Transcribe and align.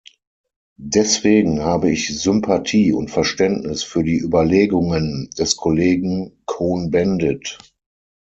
Deswegen 0.87 1.61
habe 1.61 1.91
ich 1.91 2.19
Sympathie 2.19 2.91
und 2.91 3.11
Verständnis 3.11 3.83
für 3.83 4.03
die 4.03 4.17
Überlegungen 4.17 5.29
des 5.37 5.55
Kollegen 5.57 6.41
Cohn-Bendit. 6.47 7.59